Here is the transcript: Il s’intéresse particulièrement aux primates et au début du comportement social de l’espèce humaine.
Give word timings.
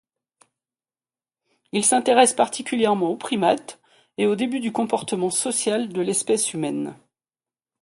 Il 1.73 1.85
s’intéresse 1.85 2.33
particulièrement 2.33 3.11
aux 3.11 3.17
primates 3.17 3.79
et 4.17 4.25
au 4.25 4.35
début 4.35 4.59
du 4.59 4.71
comportement 4.71 5.29
social 5.29 5.89
de 5.89 6.01
l’espèce 6.01 6.53
humaine. 6.53 6.95